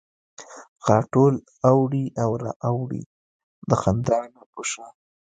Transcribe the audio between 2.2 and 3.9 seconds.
او را اوړي د